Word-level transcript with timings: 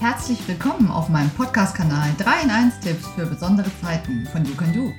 Herzlich 0.00 0.48
willkommen 0.48 0.90
auf 0.90 1.10
meinem 1.10 1.28
Podcast-Kanal 1.28 2.14
3 2.16 2.44
in 2.44 2.50
1 2.50 2.80
Tipps 2.80 3.06
für 3.08 3.26
besondere 3.26 3.70
Zeiten 3.82 4.26
von 4.32 4.46
You 4.46 4.54
Can 4.54 4.72
Do. 4.72 4.94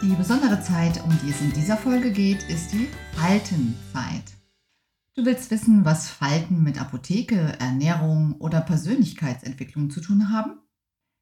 Die 0.00 0.14
besondere 0.14 0.62
Zeit, 0.62 1.02
um 1.02 1.10
die 1.24 1.30
es 1.30 1.40
in 1.40 1.52
dieser 1.52 1.76
Folge 1.76 2.12
geht, 2.12 2.44
ist 2.44 2.72
die 2.72 2.88
Faltenzeit. 3.16 4.22
Du 5.16 5.24
willst 5.24 5.50
wissen, 5.50 5.84
was 5.84 6.08
Falten 6.08 6.62
mit 6.62 6.80
Apotheke, 6.80 7.58
Ernährung 7.58 8.36
oder 8.38 8.60
Persönlichkeitsentwicklung 8.60 9.90
zu 9.90 10.00
tun 10.00 10.30
haben? 10.30 10.60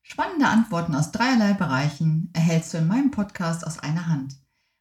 Spannende 0.02 0.48
Antworten 0.48 0.94
aus 0.94 1.10
dreierlei 1.10 1.54
Bereichen 1.54 2.28
erhältst 2.34 2.74
du 2.74 2.78
in 2.78 2.86
meinem 2.86 3.10
Podcast 3.10 3.66
aus 3.66 3.78
einer 3.78 4.08
Hand. 4.08 4.36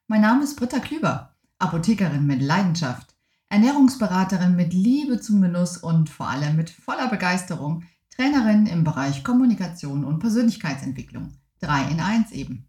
Mein 0.08 0.20
Name 0.20 0.44
ist 0.44 0.58
Britta 0.58 0.80
Klüber, 0.80 1.38
Apothekerin 1.58 2.28
mit 2.28 2.42
Leidenschaft, 2.42 3.16
Ernährungsberaterin 3.48 4.58
mit 4.58 4.74
Liebe 4.74 5.22
zum 5.22 5.42
Genuss 5.42 5.78
und 5.78 6.10
vor 6.10 6.28
allem 6.28 6.58
mit 6.58 6.70
voller 6.70 7.08
Begeisterung 7.08 7.86
Trainerin 8.20 8.66
im 8.66 8.84
Bereich 8.84 9.24
Kommunikation 9.24 10.04
und 10.04 10.20
Persönlichkeitsentwicklung. 10.20 11.32
3 11.62 11.90
in 11.90 12.02
1 12.02 12.34
eben. 12.34 12.68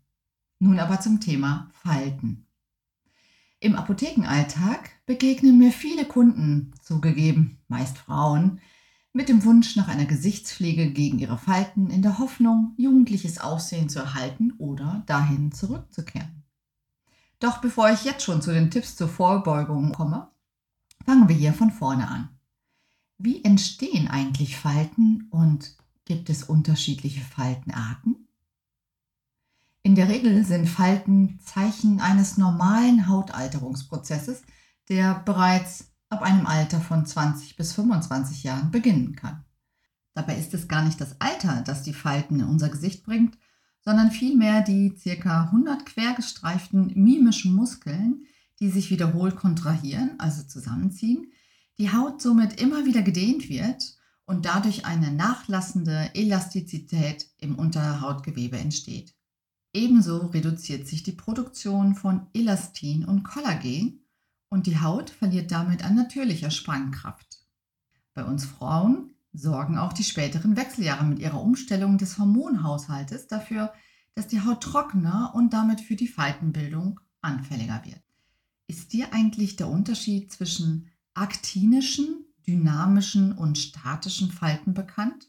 Nun 0.60 0.78
aber 0.78 1.00
zum 1.00 1.18
Thema 1.18 1.72
Falten. 1.72 2.46
Im 3.58 3.74
Apothekenalltag 3.74 4.90
begegnen 5.06 5.58
mir 5.58 5.72
viele 5.72 6.04
Kunden, 6.04 6.72
zugegeben, 6.80 7.58
meist 7.66 7.98
Frauen, 7.98 8.60
mit 9.12 9.28
dem 9.28 9.42
Wunsch 9.42 9.74
nach 9.74 9.88
einer 9.88 10.04
Gesichtspflege 10.04 10.92
gegen 10.92 11.18
ihre 11.18 11.36
Falten 11.36 11.90
in 11.90 12.02
der 12.02 12.20
Hoffnung, 12.20 12.74
jugendliches 12.76 13.40
Aussehen 13.40 13.88
zu 13.88 13.98
erhalten 13.98 14.52
oder 14.58 15.02
dahin 15.06 15.50
zurückzukehren. 15.50 16.44
Doch 17.40 17.58
bevor 17.58 17.90
ich 17.90 18.04
jetzt 18.04 18.22
schon 18.22 18.40
zu 18.40 18.52
den 18.52 18.70
Tipps 18.70 18.94
zur 18.94 19.08
Vorbeugung 19.08 19.90
komme, 19.90 20.30
fangen 21.04 21.28
wir 21.28 21.34
hier 21.34 21.54
von 21.54 21.72
vorne 21.72 22.06
an. 22.06 22.39
Wie 23.22 23.44
entstehen 23.44 24.08
eigentlich 24.08 24.56
Falten 24.56 25.28
und 25.28 25.76
gibt 26.06 26.30
es 26.30 26.42
unterschiedliche 26.42 27.20
Faltenarten? 27.20 28.26
In 29.82 29.94
der 29.94 30.08
Regel 30.08 30.42
sind 30.42 30.66
Falten 30.66 31.38
Zeichen 31.44 32.00
eines 32.00 32.38
normalen 32.38 33.08
Hautalterungsprozesses, 33.08 34.40
der 34.88 35.20
bereits 35.26 35.92
ab 36.08 36.22
einem 36.22 36.46
Alter 36.46 36.80
von 36.80 37.04
20 37.04 37.56
bis 37.56 37.74
25 37.74 38.42
Jahren 38.42 38.70
beginnen 38.70 39.14
kann. 39.16 39.44
Dabei 40.14 40.36
ist 40.36 40.54
es 40.54 40.66
gar 40.66 40.82
nicht 40.82 40.98
das 40.98 41.20
Alter, 41.20 41.60
das 41.60 41.82
die 41.82 41.92
Falten 41.92 42.40
in 42.40 42.46
unser 42.46 42.70
Gesicht 42.70 43.04
bringt, 43.04 43.36
sondern 43.82 44.10
vielmehr 44.12 44.62
die 44.62 44.94
ca. 44.94 45.42
100 45.42 45.84
quergestreiften 45.84 46.92
mimischen 46.94 47.54
Muskeln, 47.54 48.24
die 48.60 48.70
sich 48.70 48.90
wiederholt 48.90 49.36
kontrahieren, 49.36 50.18
also 50.18 50.42
zusammenziehen, 50.42 51.30
die 51.80 51.94
Haut 51.94 52.20
somit 52.20 52.60
immer 52.60 52.84
wieder 52.84 53.00
gedehnt 53.00 53.48
wird 53.48 53.96
und 54.26 54.44
dadurch 54.44 54.84
eine 54.84 55.10
nachlassende 55.10 56.10
Elastizität 56.14 57.30
im 57.38 57.58
Unterhautgewebe 57.58 58.58
entsteht. 58.58 59.14
Ebenso 59.72 60.26
reduziert 60.26 60.86
sich 60.86 61.04
die 61.04 61.12
Produktion 61.12 61.94
von 61.94 62.26
Elastin 62.34 63.06
und 63.06 63.22
Kollagen 63.22 64.04
und 64.50 64.66
die 64.66 64.78
Haut 64.78 65.08
verliert 65.08 65.52
damit 65.52 65.82
an 65.82 65.94
natürlicher 65.94 66.50
Spannkraft. 66.50 67.46
Bei 68.12 68.24
uns 68.24 68.44
Frauen 68.44 69.14
sorgen 69.32 69.78
auch 69.78 69.94
die 69.94 70.04
späteren 70.04 70.58
Wechseljahre 70.58 71.06
mit 71.06 71.18
ihrer 71.18 71.40
Umstellung 71.40 71.96
des 71.96 72.18
Hormonhaushaltes 72.18 73.26
dafür, 73.26 73.72
dass 74.14 74.26
die 74.26 74.42
Haut 74.42 74.62
trockener 74.62 75.32
und 75.34 75.54
damit 75.54 75.80
für 75.80 75.96
die 75.96 76.08
Faltenbildung 76.08 77.00
anfälliger 77.22 77.80
wird. 77.86 78.02
Ist 78.66 78.92
dir 78.92 79.14
eigentlich 79.14 79.56
der 79.56 79.68
Unterschied 79.68 80.30
zwischen 80.30 80.89
aktinischen, 81.14 82.24
dynamischen 82.46 83.32
und 83.32 83.58
statischen 83.58 84.30
Falten 84.30 84.74
bekannt? 84.74 85.28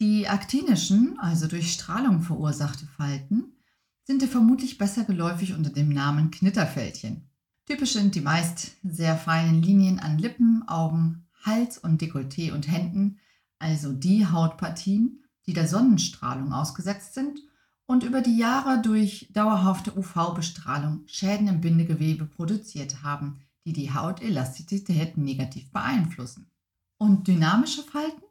Die 0.00 0.28
aktinischen, 0.28 1.18
also 1.18 1.48
durch 1.48 1.72
Strahlung 1.72 2.22
verursachte 2.22 2.86
Falten, 2.86 3.56
sind 4.04 4.22
dir 4.22 4.28
vermutlich 4.28 4.78
besser 4.78 5.04
geläufig 5.04 5.54
unter 5.54 5.70
dem 5.70 5.88
Namen 5.88 6.30
Knitterfältchen. 6.30 7.28
Typisch 7.66 7.92
sind 7.92 8.14
die 8.14 8.20
meist 8.20 8.76
sehr 8.82 9.16
feinen 9.16 9.62
Linien 9.62 9.98
an 9.98 10.18
Lippen, 10.18 10.66
Augen, 10.68 11.26
Hals 11.42 11.78
und 11.78 12.00
Dekolleté 12.00 12.52
und 12.52 12.70
Händen, 12.70 13.18
also 13.58 13.92
die 13.92 14.26
Hautpartien, 14.26 15.24
die 15.46 15.52
der 15.52 15.68
Sonnenstrahlung 15.68 16.52
ausgesetzt 16.52 17.14
sind 17.14 17.40
und 17.86 18.04
über 18.04 18.20
die 18.20 18.36
Jahre 18.36 18.80
durch 18.80 19.28
dauerhafte 19.32 19.96
UV-Bestrahlung 19.96 21.02
Schäden 21.06 21.48
im 21.48 21.60
Bindegewebe 21.60 22.26
produziert 22.26 23.02
haben, 23.02 23.40
die 23.68 23.74
die 23.74 23.92
Hautelastizität 23.92 25.18
negativ 25.18 25.70
beeinflussen. 25.72 26.50
Und 26.96 27.28
dynamische 27.28 27.82
Falten? 27.82 28.22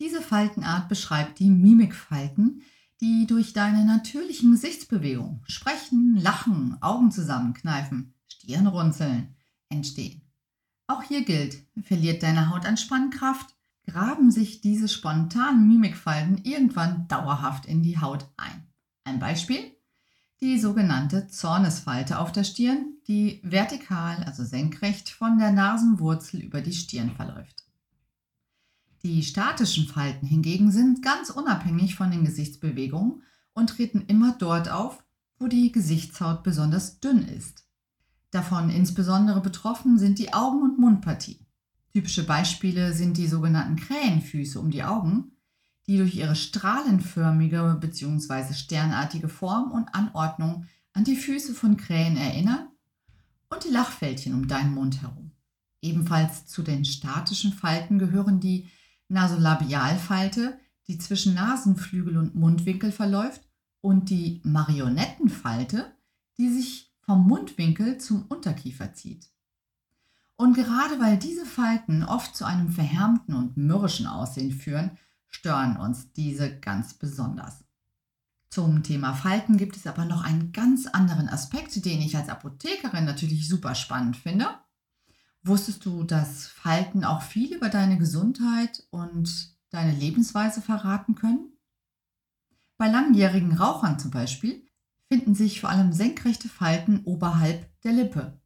Diese 0.00 0.20
Faltenart 0.20 0.88
beschreibt 0.88 1.38
die 1.38 1.50
Mimikfalten, 1.50 2.62
die 3.00 3.26
durch 3.28 3.52
deine 3.52 3.84
natürlichen 3.84 4.50
Gesichtsbewegungen, 4.50 5.42
Sprechen, 5.46 6.16
Lachen, 6.16 6.76
Augen 6.82 7.12
zusammenkneifen, 7.12 8.14
Stirnrunzeln 8.26 9.36
entstehen. 9.68 10.22
Auch 10.88 11.04
hier 11.04 11.24
gilt, 11.24 11.64
verliert 11.80 12.24
deine 12.24 12.50
Haut 12.50 12.66
an 12.66 12.76
Spannkraft, 12.76 13.54
graben 13.86 14.32
sich 14.32 14.60
diese 14.60 14.88
spontanen 14.88 15.68
Mimikfalten 15.68 16.38
irgendwann 16.44 17.06
dauerhaft 17.06 17.66
in 17.66 17.82
die 17.82 18.00
Haut 18.00 18.28
ein. 18.36 18.66
Ein 19.04 19.20
Beispiel? 19.20 19.76
die 20.40 20.58
sogenannte 20.58 21.28
Zornesfalte 21.28 22.18
auf 22.18 22.32
der 22.32 22.44
Stirn, 22.44 22.89
die 23.08 23.40
vertikal, 23.42 24.22
also 24.24 24.44
senkrecht 24.44 25.10
von 25.10 25.38
der 25.38 25.52
Nasenwurzel 25.52 26.40
über 26.40 26.60
die 26.60 26.72
Stirn 26.72 27.10
verläuft. 27.10 27.64
Die 29.02 29.22
statischen 29.22 29.86
Falten 29.86 30.26
hingegen 30.26 30.70
sind 30.70 31.02
ganz 31.02 31.30
unabhängig 31.30 31.94
von 31.94 32.10
den 32.10 32.24
Gesichtsbewegungen 32.24 33.22
und 33.54 33.70
treten 33.70 34.02
immer 34.06 34.36
dort 34.38 34.70
auf, 34.70 35.02
wo 35.38 35.46
die 35.46 35.72
Gesichtshaut 35.72 36.42
besonders 36.42 37.00
dünn 37.00 37.26
ist. 37.26 37.66
Davon 38.30 38.70
insbesondere 38.70 39.40
betroffen 39.40 39.98
sind 39.98 40.18
die 40.18 40.32
Augen- 40.32 40.62
und 40.62 40.78
Mundpartie. 40.78 41.46
Typische 41.92 42.24
Beispiele 42.24 42.92
sind 42.92 43.16
die 43.16 43.26
sogenannten 43.26 43.76
Krähenfüße 43.76 44.60
um 44.60 44.70
die 44.70 44.84
Augen, 44.84 45.32
die 45.86 45.96
durch 45.96 46.14
ihre 46.14 46.36
strahlenförmige 46.36 47.78
bzw. 47.80 48.54
sternartige 48.54 49.28
Form 49.28 49.72
und 49.72 49.92
Anordnung 49.94 50.66
an 50.92 51.04
die 51.04 51.16
Füße 51.16 51.54
von 51.54 51.76
Krähen 51.76 52.16
erinnern 52.16 52.69
und 53.50 53.64
die 53.64 53.70
Lachfältchen 53.70 54.34
um 54.34 54.48
deinen 54.48 54.74
Mund 54.74 55.02
herum. 55.02 55.32
Ebenfalls 55.82 56.46
zu 56.46 56.62
den 56.62 56.84
statischen 56.84 57.52
Falten 57.52 57.98
gehören 57.98 58.40
die 58.40 58.68
Nasolabialfalte, 59.08 60.58
die 60.86 60.98
zwischen 60.98 61.34
Nasenflügel 61.34 62.16
und 62.16 62.34
Mundwinkel 62.34 62.92
verläuft, 62.92 63.42
und 63.82 64.10
die 64.10 64.40
Marionettenfalte, 64.44 65.94
die 66.36 66.50
sich 66.50 66.92
vom 67.00 67.26
Mundwinkel 67.26 67.98
zum 67.98 68.26
Unterkiefer 68.26 68.92
zieht. 68.92 69.30
Und 70.36 70.54
gerade 70.54 71.00
weil 71.00 71.18
diese 71.18 71.46
Falten 71.46 72.02
oft 72.02 72.36
zu 72.36 72.44
einem 72.44 72.70
verhärmten 72.70 73.34
und 73.34 73.56
mürrischen 73.56 74.06
Aussehen 74.06 74.52
führen, 74.52 74.98
stören 75.28 75.76
uns 75.76 76.12
diese 76.12 76.58
ganz 76.60 76.94
besonders. 76.94 77.64
Zum 78.50 78.82
Thema 78.82 79.14
Falten 79.14 79.56
gibt 79.56 79.76
es 79.76 79.86
aber 79.86 80.04
noch 80.04 80.24
einen 80.24 80.50
ganz 80.52 80.86
anderen 80.86 81.28
Aspekt, 81.28 81.84
den 81.84 82.00
ich 82.00 82.16
als 82.16 82.28
Apothekerin 82.28 83.04
natürlich 83.04 83.48
super 83.48 83.76
spannend 83.76 84.16
finde. 84.16 84.48
Wusstest 85.44 85.86
du, 85.86 86.02
dass 86.02 86.48
Falten 86.48 87.04
auch 87.04 87.22
viel 87.22 87.54
über 87.54 87.68
deine 87.68 87.96
Gesundheit 87.96 88.82
und 88.90 89.56
deine 89.70 89.92
Lebensweise 89.92 90.60
verraten 90.60 91.14
können? 91.14 91.52
Bei 92.76 92.88
langjährigen 92.88 93.52
Rauchern 93.52 94.00
zum 94.00 94.10
Beispiel 94.10 94.66
finden 95.06 95.36
sich 95.36 95.60
vor 95.60 95.70
allem 95.70 95.92
senkrechte 95.92 96.48
Falten 96.48 97.04
oberhalb 97.04 97.70
der 97.82 97.92
Lippe. 97.92 98.40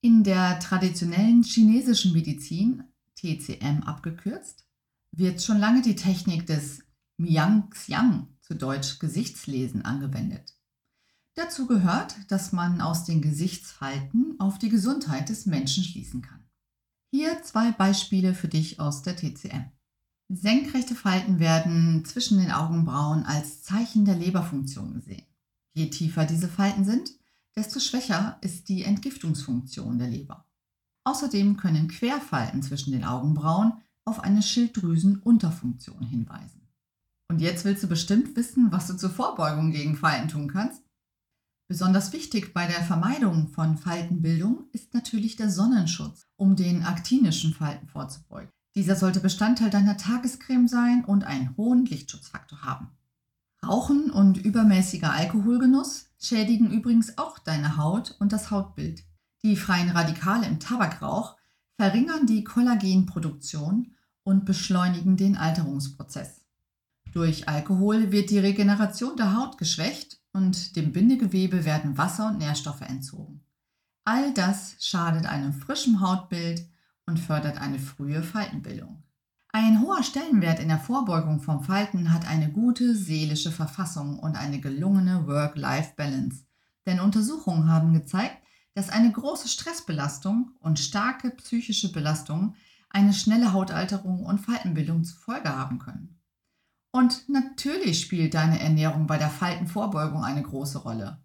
In 0.00 0.24
der 0.24 0.58
traditionellen 0.58 1.44
chinesischen 1.44 2.12
Medizin, 2.12 2.82
TCM 3.14 3.84
abgekürzt, 3.84 4.66
wird 5.12 5.40
schon 5.40 5.58
lange 5.58 5.82
die 5.82 5.96
Technik 5.96 6.46
des 6.46 6.82
Miang-Xiang, 7.16 8.28
zu 8.50 8.56
Deutsch 8.56 8.98
Gesichtslesen, 8.98 9.84
angewendet. 9.84 10.56
Dazu 11.34 11.68
gehört, 11.68 12.16
dass 12.32 12.50
man 12.50 12.80
aus 12.80 13.04
den 13.04 13.22
Gesichtsfalten 13.22 14.34
auf 14.40 14.58
die 14.58 14.70
Gesundheit 14.70 15.28
des 15.28 15.46
Menschen 15.46 15.84
schließen 15.84 16.20
kann. 16.20 16.42
Hier 17.12 17.44
zwei 17.44 17.70
Beispiele 17.70 18.34
für 18.34 18.48
dich 18.48 18.80
aus 18.80 19.02
der 19.02 19.14
TCM. 19.14 19.70
Senkrechte 20.28 20.96
Falten 20.96 21.38
werden 21.38 22.04
zwischen 22.04 22.38
den 22.38 22.50
Augenbrauen 22.50 23.22
als 23.22 23.62
Zeichen 23.62 24.04
der 24.04 24.16
Leberfunktion 24.16 24.94
gesehen. 24.94 25.26
Je 25.72 25.88
tiefer 25.88 26.24
diese 26.24 26.48
Falten 26.48 26.84
sind, 26.84 27.12
desto 27.54 27.78
schwächer 27.78 28.36
ist 28.40 28.68
die 28.68 28.82
Entgiftungsfunktion 28.82 29.96
der 29.96 30.08
Leber. 30.08 30.44
Außerdem 31.04 31.56
können 31.56 31.86
Querfalten 31.86 32.64
zwischen 32.64 32.90
den 32.90 33.04
Augenbrauen 33.04 33.74
auf 34.04 34.18
eine 34.18 34.42
Schilddrüsenunterfunktion 34.42 36.04
hinweisen. 36.04 36.59
Und 37.30 37.40
jetzt 37.40 37.64
willst 37.64 37.84
du 37.84 37.86
bestimmt 37.86 38.34
wissen, 38.34 38.72
was 38.72 38.88
du 38.88 38.96
zur 38.96 39.08
Vorbeugung 39.08 39.70
gegen 39.70 39.96
Falten 39.96 40.26
tun 40.26 40.48
kannst? 40.48 40.82
Besonders 41.68 42.12
wichtig 42.12 42.52
bei 42.52 42.66
der 42.66 42.82
Vermeidung 42.82 43.46
von 43.46 43.78
Faltenbildung 43.78 44.64
ist 44.72 44.94
natürlich 44.94 45.36
der 45.36 45.48
Sonnenschutz, 45.48 46.26
um 46.34 46.56
den 46.56 46.82
aktinischen 46.82 47.54
Falten 47.54 47.86
vorzubeugen. 47.86 48.50
Dieser 48.74 48.96
sollte 48.96 49.20
Bestandteil 49.20 49.70
deiner 49.70 49.96
Tagescreme 49.96 50.66
sein 50.66 51.04
und 51.04 51.22
einen 51.22 51.56
hohen 51.56 51.86
Lichtschutzfaktor 51.86 52.64
haben. 52.64 52.88
Rauchen 53.64 54.10
und 54.10 54.36
übermäßiger 54.36 55.12
Alkoholgenuss 55.12 56.10
schädigen 56.18 56.72
übrigens 56.72 57.16
auch 57.16 57.38
deine 57.38 57.76
Haut 57.76 58.16
und 58.18 58.32
das 58.32 58.50
Hautbild. 58.50 59.04
Die 59.44 59.54
freien 59.54 59.90
Radikale 59.90 60.48
im 60.48 60.58
Tabakrauch 60.58 61.36
verringern 61.76 62.26
die 62.26 62.42
Kollagenproduktion 62.42 63.94
und 64.24 64.44
beschleunigen 64.44 65.16
den 65.16 65.36
Alterungsprozess. 65.36 66.39
Durch 67.12 67.48
Alkohol 67.48 68.12
wird 68.12 68.30
die 68.30 68.38
Regeneration 68.38 69.16
der 69.16 69.36
Haut 69.36 69.58
geschwächt 69.58 70.20
und 70.32 70.76
dem 70.76 70.92
Bindegewebe 70.92 71.64
werden 71.64 71.98
Wasser 71.98 72.28
und 72.28 72.38
Nährstoffe 72.38 72.82
entzogen. 72.82 73.40
All 74.04 74.32
das 74.32 74.76
schadet 74.78 75.26
einem 75.26 75.52
frischen 75.52 76.00
Hautbild 76.00 76.68
und 77.06 77.18
fördert 77.18 77.60
eine 77.60 77.80
frühe 77.80 78.22
Faltenbildung. 78.22 79.02
Ein 79.52 79.80
hoher 79.80 80.04
Stellenwert 80.04 80.60
in 80.60 80.68
der 80.68 80.78
Vorbeugung 80.78 81.40
von 81.40 81.64
Falten 81.64 82.12
hat 82.12 82.28
eine 82.28 82.52
gute 82.52 82.94
seelische 82.94 83.50
Verfassung 83.50 84.20
und 84.20 84.36
eine 84.36 84.60
gelungene 84.60 85.26
Work-Life-Balance. 85.26 86.44
Denn 86.86 87.00
Untersuchungen 87.00 87.68
haben 87.68 87.92
gezeigt, 87.92 88.36
dass 88.74 88.88
eine 88.88 89.10
große 89.10 89.48
Stressbelastung 89.48 90.52
und 90.60 90.78
starke 90.78 91.30
psychische 91.30 91.90
Belastung 91.90 92.54
eine 92.88 93.12
schnelle 93.12 93.52
Hautalterung 93.52 94.24
und 94.24 94.38
Faltenbildung 94.38 95.02
zur 95.02 95.18
Folge 95.18 95.48
haben 95.48 95.80
können. 95.80 96.19
Und 96.92 97.28
natürlich 97.28 98.00
spielt 98.00 98.34
deine 98.34 98.60
Ernährung 98.60 99.06
bei 99.06 99.16
der 99.16 99.30
Faltenvorbeugung 99.30 100.24
eine 100.24 100.42
große 100.42 100.78
Rolle, 100.78 101.22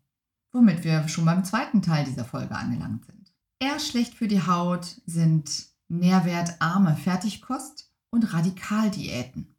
womit 0.51 0.83
wir 0.83 1.07
schon 1.07 1.25
beim 1.25 1.44
zweiten 1.44 1.81
Teil 1.81 2.06
dieser 2.06 2.25
Folge 2.25 2.56
angelangt 2.56 3.06
sind. 3.06 3.33
Eher 3.59 3.79
schlecht 3.79 4.13
für 4.13 4.27
die 4.27 4.45
Haut 4.45 5.01
sind 5.06 5.67
nährwertarme 5.88 6.95
Fertigkost 6.95 7.91
und 8.12 8.33
Radikaldiäten. 8.33 9.56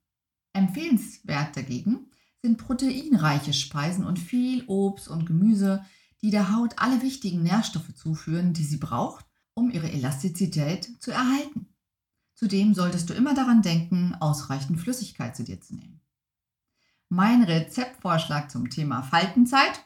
Empfehlenswert 0.53 1.57
dagegen 1.57 2.11
sind 2.43 2.59
proteinreiche 2.59 3.53
Speisen 3.53 4.05
und 4.05 4.19
viel 4.19 4.65
Obst 4.67 5.09
und 5.09 5.27
Gemüse, 5.27 5.85
die 6.23 6.31
der 6.31 6.55
Haut 6.55 6.75
alle 6.79 7.03
wichtigen 7.03 7.43
Nährstoffe 7.43 7.95
zuführen, 7.95 8.53
die 8.53 8.65
sie 8.65 8.79
braucht, 8.79 9.27
um 9.55 9.71
ihre 9.71 9.91
Elastizität 9.91 10.89
zu 11.01 11.11
erhalten. 11.11 11.69
Zudem 12.37 12.75
solltest 12.75 13.11
du 13.11 13.15
immer 13.15 13.35
daran 13.35 13.63
denken, 13.63 14.15
ausreichend 14.21 14.81
Flüssigkeit 14.81 15.35
zu 15.35 15.43
dir 15.43 15.61
zu 15.61 15.75
nehmen. 15.75 16.01
Mein 17.09 17.43
Rezeptvorschlag 17.43 18.51
zum 18.51 18.71
Thema 18.71 19.03
Faltenzeit? 19.03 19.85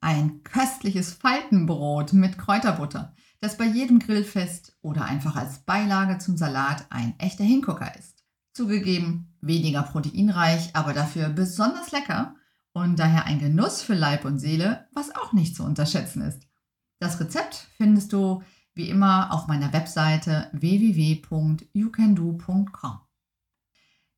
Ein 0.00 0.42
köstliches 0.42 1.12
Faltenbrot 1.12 2.14
mit 2.14 2.38
Kräuterbutter 2.38 3.14
das 3.40 3.56
bei 3.56 3.66
jedem 3.66 3.98
Grillfest 3.98 4.76
oder 4.82 5.04
einfach 5.04 5.36
als 5.36 5.58
Beilage 5.58 6.18
zum 6.18 6.36
Salat 6.36 6.86
ein 6.90 7.14
echter 7.18 7.44
Hingucker 7.44 7.96
ist. 7.96 8.24
Zugegeben, 8.52 9.36
weniger 9.40 9.82
proteinreich, 9.82 10.70
aber 10.74 10.92
dafür 10.92 11.28
besonders 11.28 11.92
lecker 11.92 12.34
und 12.72 12.98
daher 12.98 13.26
ein 13.26 13.38
Genuss 13.38 13.82
für 13.82 13.94
Leib 13.94 14.24
und 14.24 14.38
Seele, 14.38 14.88
was 14.92 15.14
auch 15.14 15.32
nicht 15.32 15.54
zu 15.54 15.62
unterschätzen 15.64 16.22
ist. 16.22 16.42
Das 16.98 17.20
Rezept 17.20 17.66
findest 17.76 18.12
du 18.12 18.42
wie 18.76 18.88
immer 18.88 19.32
auf 19.32 19.48
meiner 19.48 19.72
Webseite 19.72 20.48
www.youcando.com. 20.52 23.00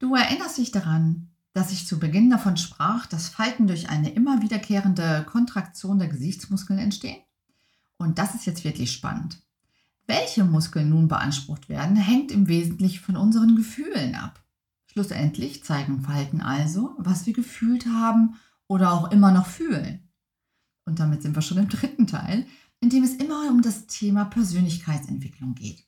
Du 0.01 0.15
erinnerst 0.15 0.59
dich 0.59 0.73
daran, 0.73 1.31
dass 1.53 1.73
ich 1.73 1.87
zu 1.87 1.99
Beginn 1.99 2.29
davon 2.29 2.57
sprach, 2.57 3.07
dass 3.07 3.29
Falten 3.29 3.67
durch 3.67 3.89
eine 3.89 4.11
immer 4.11 4.43
wiederkehrende 4.43 5.25
Kontraktion 5.25 5.99
der 5.99 6.09
Gesichtsmuskeln 6.09 6.79
entstehen? 6.79 7.23
Und 7.97 8.19
das 8.19 8.35
ist 8.35 8.47
jetzt 8.47 8.65
wirklich 8.65 8.93
spannend. 8.93 9.41
Welche 10.07 10.45
Muskeln 10.45 10.89
nun 10.89 11.09
beansprucht 11.09 11.69
werden, 11.69 11.97
hängt 11.97 12.33
im 12.33 12.49
Wesentlichen 12.49 13.03
von 13.03 13.17
unseren 13.17 13.57
Gefühlen 13.57 14.15
ab. 14.15 14.43
Schlussendlich 14.87 15.65
zeigen 15.65 16.01
Falten 16.01 16.41
also, 16.41 16.95
was 16.99 17.27
wir 17.27 17.33
gefühlt 17.33 17.87
haben 17.87 18.37
oder 18.67 18.93
auch 18.93 19.11
immer 19.11 19.33
noch 19.33 19.47
fühlen. 19.47 20.08
Und 20.89 21.01
damit 21.01 21.21
sind 21.21 21.37
wir 21.37 21.43
schon 21.43 21.59
im 21.59 21.69
dritten 21.69 22.07
Teil, 22.07 22.47
in 22.81 22.89
dem 22.89 23.05
es 23.05 23.13
immer 23.15 23.51
um 23.51 23.61
das 23.61 23.87
Thema 23.89 24.25
Persönlichkeitsentwicklung 24.25 25.55
geht. 25.55 25.87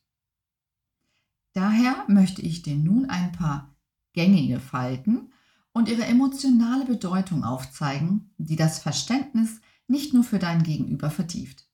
Daher 1.54 2.04
möchte 2.06 2.42
ich 2.42 2.60
dir 2.60 2.76
nun 2.76 3.08
ein 3.08 3.32
paar 3.32 3.74
gängige 4.12 4.60
Falten 4.60 5.32
und 5.72 5.88
ihre 5.88 6.04
emotionale 6.04 6.84
Bedeutung 6.84 7.44
aufzeigen, 7.44 8.34
die 8.36 8.56
das 8.56 8.78
Verständnis 8.78 9.62
nicht 9.88 10.12
nur 10.12 10.22
für 10.22 10.38
dein 10.38 10.64
Gegenüber 10.64 11.10
vertieft. 11.10 11.66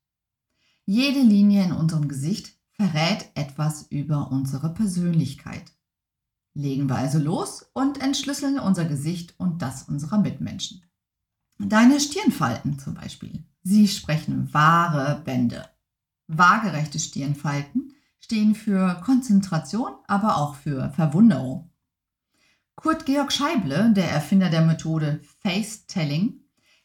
Jede 0.85 1.21
Linie 1.21 1.65
in 1.65 1.73
unserem 1.73 2.07
Gesicht 2.07 2.57
verrät 2.71 3.29
etwas 3.35 3.89
über 3.91 4.31
unsere 4.31 4.73
Persönlichkeit. 4.73 5.73
Legen 6.55 6.89
wir 6.89 6.97
also 6.97 7.19
los 7.19 7.69
und 7.73 8.01
entschlüsseln 8.01 8.61
unser 8.61 8.85
Gesicht 8.85 9.35
und 9.37 9.63
das 9.63 9.83
unserer 9.83 10.19
Mitmenschen. 10.19 10.87
Deine 11.59 12.01
Stirnfalten 12.01 12.79
zum 12.79 12.95
Beispiel. 12.95 13.45
Sie 13.63 13.89
sprechen 13.89 14.53
wahre 14.53 15.23
Bände. 15.25 15.69
Waagerechte 16.27 16.99
Stirnfalten 16.99 17.95
stehen 18.21 18.55
für 18.55 19.01
Konzentration, 19.05 19.93
aber 20.07 20.37
auch 20.37 20.57
für 20.57 20.91
Verwunderung. 20.91 21.71
Kurt 22.75 23.07
Georg 23.07 23.33
Scheible, 23.33 23.93
der 23.95 24.11
Erfinder 24.11 24.51
der 24.51 24.63
Methode 24.63 25.21
Face-Telling, 25.41 26.41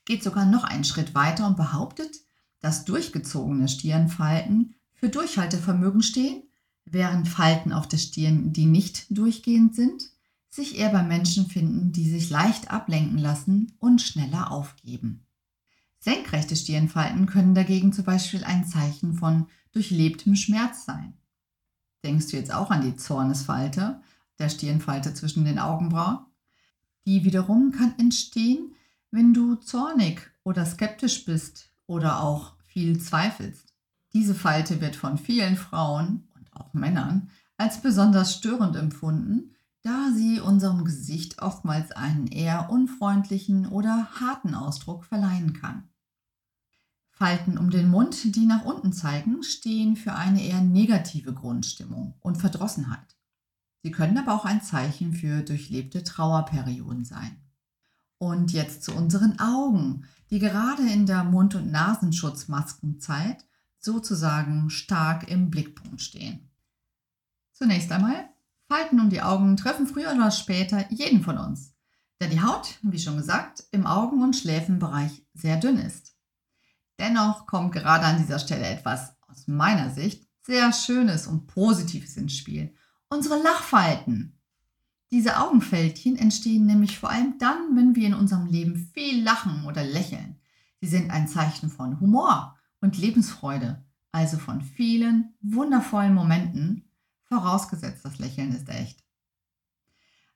geht 0.05 0.23
sogar 0.23 0.45
noch 0.45 0.63
einen 0.63 0.85
Schritt 0.85 1.13
weiter 1.13 1.47
und 1.47 1.57
behauptet, 1.57 2.15
dass 2.61 2.85
durchgezogene 2.85 3.67
Stirnfalten 3.67 4.75
für 4.93 5.09
Durchhaltevermögen 5.09 6.01
stehen, 6.01 6.43
während 6.85 7.27
Falten 7.27 7.73
auf 7.73 7.87
der 7.87 7.97
Stirn, 7.97 8.53
die 8.53 8.65
nicht 8.65 9.05
durchgehend 9.09 9.75
sind, 9.75 10.10
sich 10.51 10.77
eher 10.77 10.89
bei 10.89 11.01
Menschen 11.01 11.47
finden, 11.47 11.91
die 11.93 12.09
sich 12.09 12.29
leicht 12.29 12.69
ablenken 12.69 13.17
lassen 13.17 13.71
und 13.79 14.01
schneller 14.01 14.51
aufgeben. 14.51 15.25
Senkrechte 15.99 16.55
Stirnfalten 16.55 17.25
können 17.25 17.55
dagegen 17.55 17.93
zum 17.93 18.05
Beispiel 18.05 18.43
ein 18.43 18.65
Zeichen 18.65 19.13
von 19.13 19.47
durchlebtem 19.71 20.35
Schmerz 20.35 20.85
sein. 20.85 21.13
Denkst 22.03 22.27
du 22.27 22.37
jetzt 22.37 22.53
auch 22.53 22.69
an 22.69 22.81
die 22.81 22.95
Zornesfalte, 22.95 24.01
der 24.39 24.49
Stirnfalte 24.49 25.13
zwischen 25.13 25.45
den 25.45 25.59
Augenbrauen? 25.59 26.19
Die 27.05 27.23
wiederum 27.23 27.71
kann 27.71 27.93
entstehen, 27.97 28.73
wenn 29.11 29.33
du 29.33 29.55
zornig 29.55 30.31
oder 30.43 30.65
skeptisch 30.65 31.25
bist 31.25 31.71
oder 31.85 32.21
auch 32.21 32.55
viel 32.65 32.99
zweifelst. 32.99 33.73
Diese 34.13 34.35
Falte 34.35 34.81
wird 34.81 34.95
von 34.95 35.17
vielen 35.17 35.55
Frauen 35.55 36.27
und 36.35 36.53
auch 36.53 36.73
Männern 36.73 37.29
als 37.57 37.81
besonders 37.81 38.35
störend 38.35 38.75
empfunden, 38.75 39.55
da 39.83 40.11
sie 40.15 40.39
unserem 40.39 40.85
Gesicht 40.85 41.41
oftmals 41.41 41.91
einen 41.91 42.27
eher 42.27 42.69
unfreundlichen 42.69 43.67
oder 43.67 44.09
harten 44.19 44.53
Ausdruck 44.53 45.05
verleihen 45.05 45.53
kann. 45.53 45.89
Falten 47.09 47.57
um 47.57 47.69
den 47.69 47.89
Mund, 47.89 48.35
die 48.35 48.45
nach 48.45 48.65
unten 48.65 48.93
zeigen, 48.93 49.43
stehen 49.43 49.95
für 49.95 50.13
eine 50.13 50.43
eher 50.43 50.61
negative 50.61 51.33
Grundstimmung 51.33 52.15
und 52.19 52.37
Verdrossenheit. 52.37 53.15
Sie 53.83 53.91
können 53.91 54.17
aber 54.17 54.33
auch 54.33 54.45
ein 54.45 54.61
Zeichen 54.61 55.13
für 55.13 55.41
durchlebte 55.41 56.03
Trauerperioden 56.03 57.05
sein. 57.05 57.37
Und 58.17 58.53
jetzt 58.53 58.83
zu 58.83 58.93
unseren 58.95 59.39
Augen, 59.39 60.05
die 60.29 60.39
gerade 60.39 60.83
in 60.83 61.05
der 61.05 61.23
Mund- 61.23 61.55
und 61.55 61.71
Nasenschutzmaskenzeit 61.71 63.45
sozusagen 63.77 64.69
stark 64.69 65.29
im 65.29 65.49
Blickpunkt 65.49 66.01
stehen. 66.01 66.49
Zunächst 67.51 67.91
einmal, 67.91 68.30
Falten 68.71 69.01
um 69.01 69.09
die 69.09 69.21
Augen 69.21 69.57
treffen 69.57 69.85
früher 69.85 70.13
oder 70.13 70.31
später 70.31 70.89
jeden 70.89 71.23
von 71.23 71.37
uns, 71.37 71.75
da 72.19 72.27
die 72.27 72.41
Haut, 72.41 72.79
wie 72.83 72.99
schon 72.99 73.17
gesagt, 73.17 73.65
im 73.71 73.85
Augen- 73.85 74.23
und 74.23 74.33
Schläfenbereich 74.33 75.25
sehr 75.33 75.57
dünn 75.57 75.77
ist. 75.77 76.15
Dennoch 76.97 77.47
kommt 77.47 77.73
gerade 77.73 78.05
an 78.05 78.17
dieser 78.17 78.39
Stelle 78.39 78.65
etwas 78.65 79.17
aus 79.27 79.45
meiner 79.45 79.89
Sicht 79.89 80.25
sehr 80.39 80.71
Schönes 80.71 81.27
und 81.27 81.47
Positives 81.47 82.15
ins 82.15 82.37
Spiel. 82.37 82.73
Unsere 83.09 83.43
Lachfalten. 83.43 84.39
Diese 85.11 85.37
Augenfältchen 85.39 86.17
entstehen 86.17 86.65
nämlich 86.65 86.97
vor 86.97 87.09
allem 87.09 87.37
dann, 87.39 87.75
wenn 87.75 87.97
wir 87.97 88.07
in 88.07 88.13
unserem 88.13 88.45
Leben 88.45 88.89
viel 88.93 89.21
lachen 89.21 89.65
oder 89.65 89.83
lächeln. 89.83 90.39
Sie 90.79 90.87
sind 90.87 91.11
ein 91.11 91.27
Zeichen 91.27 91.69
von 91.69 91.99
Humor 91.99 92.55
und 92.79 92.97
Lebensfreude, 92.97 93.83
also 94.13 94.37
von 94.37 94.61
vielen 94.61 95.33
wundervollen 95.41 96.13
Momenten, 96.13 96.85
vorausgesetzt 97.31 98.03
das 98.03 98.19
Lächeln 98.19 98.51
ist 98.53 98.67
echt. 98.67 99.05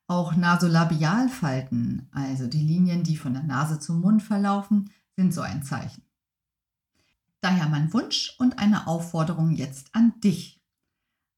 Auch 0.07 0.35
Nasolabialfalten, 0.35 2.07
also 2.11 2.47
die 2.47 2.63
Linien, 2.63 3.03
die 3.03 3.17
von 3.17 3.33
der 3.33 3.43
Nase 3.43 3.79
zum 3.79 3.99
Mund 3.99 4.23
verlaufen, 4.23 4.89
sind 5.17 5.33
so 5.33 5.41
ein 5.41 5.63
Zeichen. 5.63 6.03
Daher 7.41 7.67
mein 7.67 7.91
Wunsch 7.91 8.35
und 8.39 8.59
eine 8.59 8.87
Aufforderung 8.87 9.51
jetzt 9.51 9.93
an 9.93 10.19
dich. 10.21 10.63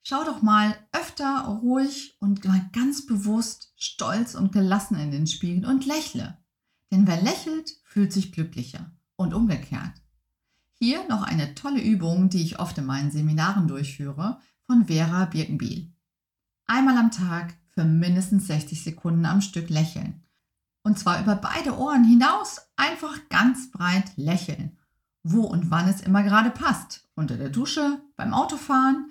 Schau 0.03 0.23
doch 0.25 0.43
mal 0.43 0.77
öfter 0.91 1.45
ruhig 1.63 2.17
und 2.19 2.45
mal 2.45 2.69
ganz 2.71 3.07
bewusst 3.07 3.73
stolz 3.77 4.35
und 4.35 4.51
gelassen 4.51 4.99
in 4.99 5.09
den 5.09 5.25
Spiegel 5.25 5.65
und 5.65 5.85
lächle. 5.85 6.37
Denn 6.91 7.07
wer 7.07 7.21
lächelt, 7.21 7.71
fühlt 7.83 8.13
sich 8.13 8.31
glücklicher 8.31 8.91
und 9.15 9.33
umgekehrt. 9.33 10.01
Hier 10.73 11.07
noch 11.09 11.23
eine 11.23 11.55
tolle 11.55 11.81
Übung, 11.81 12.29
die 12.29 12.43
ich 12.43 12.59
oft 12.59 12.77
in 12.77 12.85
meinen 12.85 13.11
Seminaren 13.11 13.67
durchführe, 13.67 14.39
von 14.67 14.87
Vera 14.87 15.25
Birkenbiel. 15.25 15.93
einmal 16.65 16.97
am 16.97 17.09
Tag 17.09 17.55
für 17.69 17.85
mindestens 17.85 18.47
60 18.47 18.83
Sekunden 18.83 19.25
am 19.25 19.39
Stück 19.39 19.69
lächeln. 19.69 20.21
Und 20.83 20.99
zwar 20.99 21.21
über 21.21 21.35
beide 21.35 21.77
Ohren 21.77 22.03
hinaus 22.03 22.67
einfach 22.75 23.17
ganz 23.29 23.71
breit 23.71 24.11
lächeln. 24.17 24.77
Wo 25.23 25.43
und 25.43 25.71
wann 25.71 25.87
es 25.87 26.01
immer 26.01 26.21
gerade 26.21 26.49
passt. 26.49 27.07
Unter 27.15 27.37
der 27.37 27.49
Dusche, 27.49 28.01
beim 28.17 28.33
Autofahren 28.33 29.09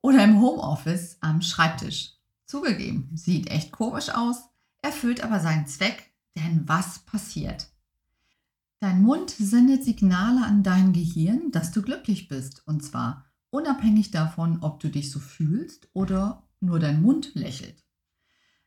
oder 0.00 0.24
im 0.24 0.40
Homeoffice 0.40 1.18
am 1.20 1.42
Schreibtisch. 1.42 2.12
Zugegeben, 2.46 3.10
sieht 3.14 3.50
echt 3.50 3.72
komisch 3.72 4.08
aus, 4.08 4.48
erfüllt 4.80 5.22
aber 5.22 5.38
seinen 5.38 5.66
Zweck, 5.66 6.12
denn 6.34 6.66
was 6.66 7.00
passiert? 7.00 7.68
Dein 8.80 9.02
Mund 9.02 9.30
sendet 9.30 9.84
Signale 9.84 10.46
an 10.46 10.62
dein 10.62 10.94
Gehirn, 10.94 11.50
dass 11.52 11.72
du 11.72 11.82
glücklich 11.82 12.28
bist. 12.28 12.66
Und 12.66 12.82
zwar 12.82 13.23
unabhängig 13.54 14.10
davon, 14.10 14.58
ob 14.62 14.80
du 14.80 14.90
dich 14.90 15.12
so 15.12 15.20
fühlst 15.20 15.88
oder 15.92 16.48
nur 16.60 16.80
dein 16.80 17.00
Mund 17.00 17.34
lächelt. 17.34 17.84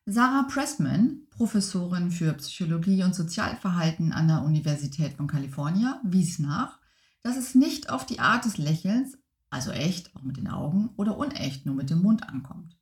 Sarah 0.06 0.44
Pressman, 0.44 1.27
Professorin 1.29 2.10
für 2.10 2.32
Psychologie 2.36 3.03
und 3.03 3.13
Sozialverhalten 3.13 4.13
an 4.13 4.29
der 4.29 4.44
Universität 4.44 5.13
von 5.13 5.27
Kalifornien, 5.27 5.96
wies 6.03 6.39
nach, 6.39 6.79
dass 7.22 7.36
es 7.36 7.53
nicht 7.53 7.89
auf 7.89 8.06
die 8.06 8.22
Art 8.22 8.46
des 8.46 8.58
Lächelns, 8.58 9.17
also 9.50 9.72
echt, 9.72 10.15
auch 10.15 10.22
mit 10.22 10.38
den 10.38 10.48
Augen, 10.48 10.91
oder 10.96 11.17
unecht, 11.17 11.65
nur 11.65 11.75
mit 11.75 11.89
dem 11.89 12.01
Mund 12.01 12.24
ankommt. 12.29 12.77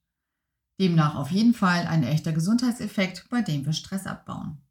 Demnach 0.80 1.16
auf 1.16 1.32
jeden 1.32 1.56
Fall 1.56 1.88
ein 1.88 2.04
echter 2.04 2.34
Gesundheitseffekt, 2.34 3.26
bei 3.32 3.42
dem 3.42 3.66
wir 3.66 3.74
Stress 3.74 4.06
abbauen. 4.06 4.62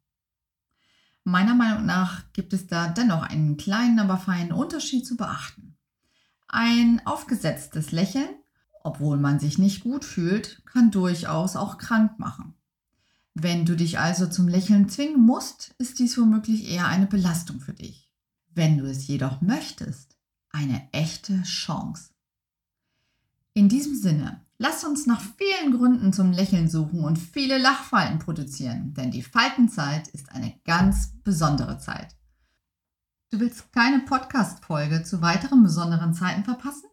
Meiner 1.25 1.55
Meinung 1.55 1.85
nach 1.85 2.31
gibt 2.31 2.53
es 2.53 2.67
da 2.67 2.87
dennoch 2.87 3.23
einen 3.23 3.57
kleinen, 3.57 3.99
aber 3.99 4.17
feinen 4.17 4.53
Unterschied 4.53 5.05
zu 5.05 5.17
beachten. 5.17 5.74
Ein 6.55 7.01
aufgesetztes 7.05 7.91
Lächeln 7.91 8.29
obwohl 8.85 9.17
man 9.17 9.39
sich 9.39 9.57
nicht 9.57 9.81
gut 9.81 10.05
fühlt, 10.05 10.63
kann 10.67 10.91
durchaus 10.91 11.55
auch 11.55 11.79
krank 11.79 12.19
machen. 12.19 12.53
Wenn 13.33 13.65
du 13.65 13.75
dich 13.75 13.97
also 13.97 14.27
zum 14.27 14.47
Lächeln 14.47 14.89
zwingen 14.89 15.25
musst, 15.25 15.73
ist 15.79 15.97
dies 15.97 16.15
womöglich 16.19 16.69
eher 16.69 16.85
eine 16.85 17.07
Belastung 17.07 17.59
für 17.59 17.73
dich. 17.73 18.11
Wenn 18.53 18.77
du 18.77 18.85
es 18.85 19.07
jedoch 19.07 19.41
möchtest, 19.41 20.15
eine 20.51 20.87
echte 20.91 21.41
Chance. 21.41 22.11
In 23.53 23.69
diesem 23.69 23.95
Sinne, 23.95 24.45
lass 24.59 24.83
uns 24.83 25.07
nach 25.07 25.21
vielen 25.21 25.75
Gründen 25.75 26.13
zum 26.13 26.31
Lächeln 26.31 26.69
suchen 26.69 27.03
und 27.03 27.17
viele 27.17 27.57
Lachfalten 27.57 28.19
produzieren, 28.19 28.93
denn 28.93 29.09
die 29.09 29.23
Faltenzeit 29.23 30.09
ist 30.09 30.31
eine 30.31 30.53
ganz 30.63 31.11
besondere 31.23 31.79
Zeit. 31.79 32.15
Du 33.31 33.39
willst 33.39 33.73
keine 33.73 33.99
Podcast-Folge 33.99 35.03
zu 35.03 35.21
weiteren 35.21 35.63
besonderen 35.63 36.13
Zeiten 36.13 36.43
verpassen? 36.43 36.89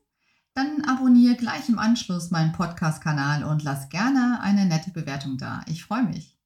Dann 0.55 0.83
abonniere 0.85 1.37
gleich 1.37 1.69
im 1.69 1.79
Anschluss 1.79 2.31
meinen 2.31 2.53
Podcast-Kanal 2.53 3.45
und 3.45 3.63
lass 3.63 3.91
gerne 3.91 4.41
eine 4.41 4.67
nette 4.67 4.91
Bewertung 4.91 5.37
da. 5.37 5.63
Ich 5.67 5.85
freue 5.85 6.05
mich. 6.05 6.39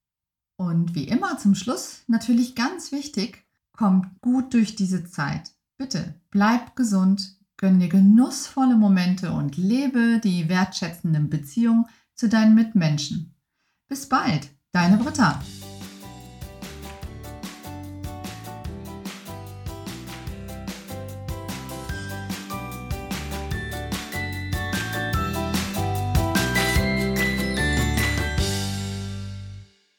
Und 0.56 0.94
wie 0.94 1.08
immer 1.08 1.38
zum 1.38 1.54
Schluss, 1.54 2.02
natürlich 2.08 2.54
ganz 2.54 2.90
wichtig, 2.90 3.46
kommt 3.72 4.20
gut 4.20 4.54
durch 4.54 4.74
diese 4.74 5.04
Zeit. 5.04 5.52
Bitte 5.76 6.20
bleib 6.30 6.74
gesund, 6.74 7.36
gönn 7.56 7.78
dir 7.78 7.88
genussvolle 7.88 8.76
Momente 8.76 9.32
und 9.32 9.56
lebe 9.56 10.20
die 10.22 10.48
wertschätzenden 10.48 11.30
Beziehungen 11.30 11.86
zu 12.14 12.28
deinen 12.28 12.54
Mitmenschen. 12.54 13.34
Bis 13.88 14.08
bald, 14.08 14.50
deine 14.72 14.96
Britta. 14.96 15.40